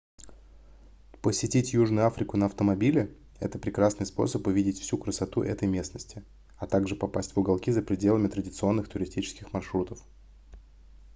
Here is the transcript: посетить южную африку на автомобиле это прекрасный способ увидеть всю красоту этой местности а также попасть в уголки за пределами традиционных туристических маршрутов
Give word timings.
посетить 1.21 1.73
южную 1.73 2.07
африку 2.07 2.35
на 2.35 2.47
автомобиле 2.47 3.15
это 3.39 3.59
прекрасный 3.59 4.07
способ 4.07 4.47
увидеть 4.47 4.79
всю 4.79 4.97
красоту 4.97 5.43
этой 5.43 5.67
местности 5.67 6.25
а 6.57 6.65
также 6.65 6.95
попасть 6.95 7.35
в 7.35 7.37
уголки 7.39 7.71
за 7.71 7.83
пределами 7.83 8.27
традиционных 8.27 8.89
туристических 8.89 9.53
маршрутов 9.53 9.99